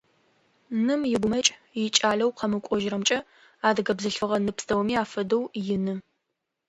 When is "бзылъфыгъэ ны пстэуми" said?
3.97-4.95